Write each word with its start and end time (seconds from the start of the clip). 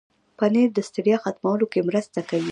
پنېر 0.37 0.69
د 0.73 0.79
ستړیا 0.89 1.17
ختمولو 1.23 1.65
کې 1.71 1.79
مرسته 1.89 2.19
کوي. 2.29 2.39